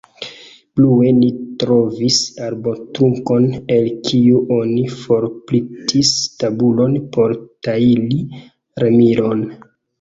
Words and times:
Plue 0.77 1.09
ni 1.17 1.27
trovis 1.63 2.17
arbotrunkon, 2.45 3.45
el 3.77 3.91
kiu 4.09 4.41
oni 4.57 4.87
forsplitis 4.95 6.17
tabulon 6.43 6.99
por 7.15 7.39
tajli 7.71 8.21
remilon. 8.87 9.49